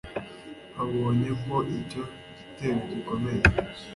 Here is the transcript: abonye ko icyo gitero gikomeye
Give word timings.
abonye 0.81 1.31
ko 1.43 1.55
icyo 1.77 2.01
gitero 2.37 2.79
gikomeye 2.89 3.43